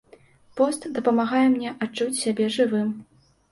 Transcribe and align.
Пост 0.59 0.87
дапамагае 0.95 1.43
мне 1.55 1.75
адчуць 1.87 2.19
сябе 2.23 2.51
жывым. 2.59 2.93